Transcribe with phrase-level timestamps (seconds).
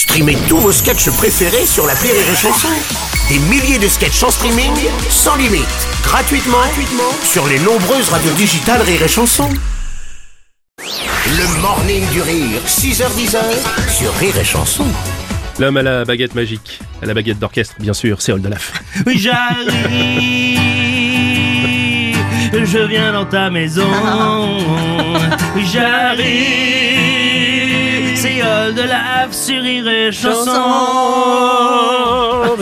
[0.00, 2.68] Streamez tous vos sketchs préférés sur la Rire et Chanson.
[3.28, 4.72] Des milliers de sketchs en streaming,
[5.10, 5.66] sans limite,
[6.02, 9.50] gratuitement, gratuitement sur les nombreuses radios digitales Rire et Chanson.
[10.78, 13.36] Le morning du rire, 6h10
[13.94, 14.86] sur Rire et Chanson.
[15.58, 18.72] L'homme à la baguette magique, à la baguette d'orchestre, bien sûr, c'est Oldelaf.
[19.06, 19.76] Oui, j'arrive,
[22.54, 23.86] je viens dans ta maison.
[25.54, 25.66] Oui,
[28.40, 31.49] c'est Old Lave sur Chanson.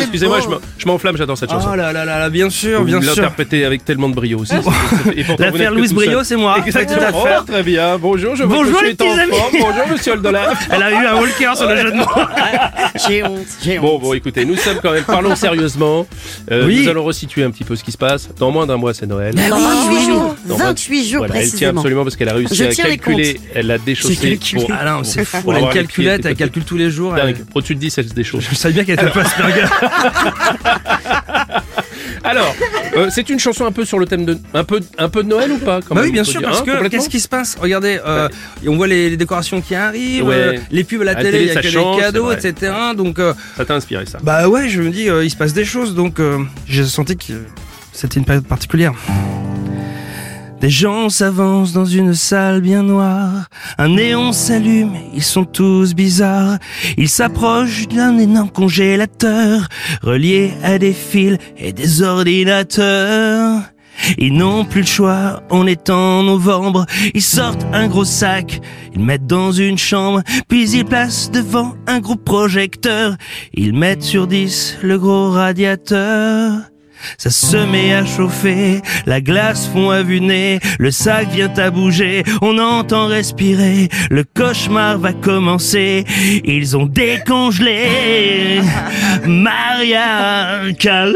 [0.00, 1.68] Excusez-moi, je m'en- je m'enflamme, j'adore cette chanson.
[1.72, 3.14] Oh là là là là, bien sûr, Vous bien sûr.
[3.16, 4.54] l'interprétez avec tellement de brio aussi.
[4.60, 4.72] vous
[5.38, 6.56] L'affaire Louise Brio, c'est moi.
[6.64, 7.06] Exactement.
[7.14, 7.98] Oh, très bien.
[7.98, 9.32] Bonjour, je Bonjour, les petits amis.
[9.60, 10.68] Bonjour, monsieur Oldelaf.
[10.70, 12.04] Elle a eu un walker sur le jeu de mots.
[13.08, 13.86] J'ai honte, j'ai honte.
[13.86, 16.06] Bon, bon, écoutez, nous sommes quand même, parlons sérieusement.
[16.50, 16.82] Euh, Oui.
[16.82, 18.28] Nous allons resituer un petit peu ce qui se passe.
[18.38, 19.34] Dans moins d'un mois, c'est Noël.
[19.34, 22.74] Dans 28 jours, Dans 28 jours Voilà, elle tient absolument parce qu'elle a réussi à
[22.74, 23.40] calculer.
[23.54, 24.38] Elle a déchaussé.
[24.54, 25.52] Pour- Ah non, c'est fou.
[25.52, 27.14] Elle calculette, elle calcule tous les jours.
[27.54, 28.44] Au-dessus de 10, elle se déchausse.
[28.50, 29.64] Je savais bien qu'elle était pas Asperger.
[32.24, 32.54] Alors,
[32.96, 35.28] euh, c'est une chanson un peu sur le thème de un peu un peu de
[35.28, 37.20] Noël ou pas quand Bah même, oui, bien sûr, dire, parce hein, que qu'est-ce qui
[37.20, 37.56] se passe?
[37.60, 38.28] Regardez, euh,
[38.66, 40.34] on voit les, les décorations qui arrivent, Ouais.
[40.34, 42.30] euh, les pubs à la À télé, il y a ça que change, des cadeaux,
[42.32, 42.72] etc.
[42.96, 43.18] Donc,
[43.56, 46.20] Ça t'a inspiré ça bah ouais, je me dis, il se passe des choses, donc
[46.68, 47.32] j'ai senti que
[47.92, 48.92] c'était une période particulière.
[50.62, 53.48] Des gens s'avancent dans une salle bien noire.
[53.78, 56.58] Un néon s'allume, ils sont tous bizarres.
[56.96, 59.66] Ils s'approchent d'un énorme congélateur,
[60.02, 63.60] relié à des fils et des ordinateurs.
[64.18, 66.86] Ils n'ont plus le choix, on est en novembre.
[67.12, 68.60] Ils sortent un gros sac,
[68.94, 73.16] ils mettent dans une chambre, puis ils placent devant un gros projecteur.
[73.52, 76.71] Ils mettent sur 10 le gros radiateur.
[77.18, 81.70] Ça se met à chauffer, la glace fond à vue nez, le sac vient à
[81.70, 86.04] bouger, on entend respirer, le cauchemar va commencer,
[86.44, 88.60] ils ont décongelé
[89.26, 91.12] Maria Carey.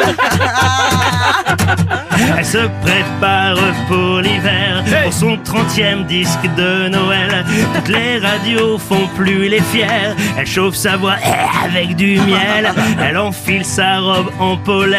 [2.38, 3.56] Elle se prépare
[3.88, 7.44] pour l'hiver, pour son 30e disque de Noël.
[7.74, 10.14] Toutes les radios font plus les fiers.
[10.38, 11.16] Elle chauffe sa voix
[11.64, 12.72] avec du miel.
[13.02, 14.89] Elle enfile sa robe en polaire,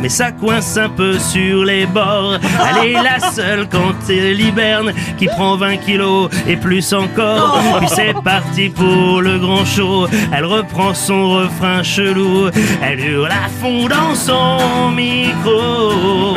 [0.00, 2.38] mais ça coince un peu sur les bords.
[2.70, 7.60] Elle est la seule quand elle hiberne qui prend 20 kilos et plus encore.
[7.78, 10.06] Puis c'est parti pour le grand show.
[10.32, 12.50] Elle reprend son refrain chelou.
[12.82, 16.32] Elle hurle à fond dans son micro.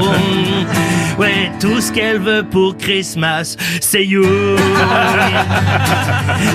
[1.17, 4.23] Ouais, tout ce qu'elle veut pour Christmas, c'est you.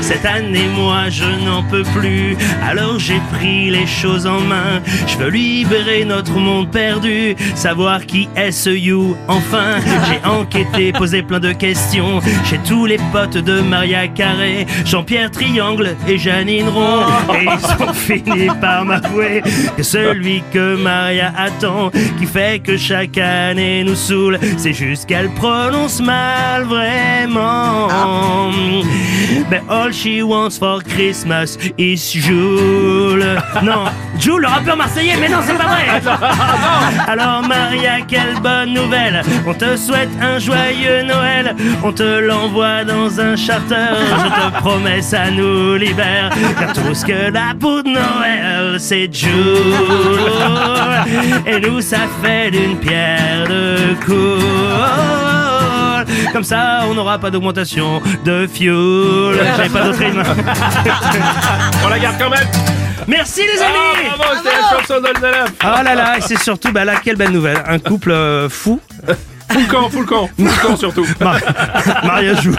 [0.00, 2.36] Cette année, moi, je n'en peux plus.
[2.64, 4.82] Alors j'ai pris les choses en main.
[5.06, 7.36] Je veux libérer notre monde perdu.
[7.54, 9.76] Savoir qui est ce you, enfin.
[10.08, 12.20] J'ai enquêté, posé plein de questions.
[12.44, 17.06] Chez tous les potes de Maria Carré, Jean-Pierre Triangle et Janine Rond.
[17.34, 17.48] Et ils
[17.88, 19.42] ont fini par m'avouer
[19.76, 25.28] que celui que Maria attend, qui fait que chaque année nous saoule, c'est juste qu'elle
[25.30, 27.88] prononce mal vraiment.
[29.50, 33.24] Ben all she wants for Christmas is Jules.
[33.62, 33.86] Non,
[34.18, 35.86] Jules, le rappeur marseillais, mais non, c'est pas vrai.
[37.08, 39.22] Alors Maria, quelle bonne nouvelle.
[39.46, 41.56] On te souhaite un joyeux Noël.
[41.82, 43.74] On te l'envoie dans un charter.
[43.94, 46.30] Je te promets, ça nous libère.
[46.58, 49.32] Car tout ce que là pour Noël, c'est Jules.
[51.46, 55.37] Et nous, ça fait d'une pierre de coups.
[56.32, 58.74] Comme ça, on n'aura pas d'augmentation de fuel.
[59.56, 60.22] J'avais pas d'autre rythme.
[61.84, 62.46] On la garde quand même
[63.06, 65.02] Merci les Ah, amis bravo, c'était la chanson
[65.64, 67.62] Oh là là, et c'est surtout, bah là, quelle belle nouvelle.
[67.66, 68.80] Un couple euh, fou.
[69.50, 71.40] Full camp, full camp Full camp surtout Mar-
[72.04, 72.54] Maria joue.